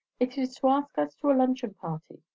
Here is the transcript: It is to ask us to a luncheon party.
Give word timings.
It 0.19 0.35
is 0.35 0.55
to 0.55 0.69
ask 0.69 0.97
us 0.97 1.13
to 1.17 1.29
a 1.29 1.33
luncheon 1.37 1.75
party. 1.75 2.23